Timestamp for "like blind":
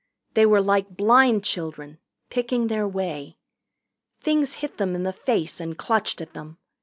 0.63-1.43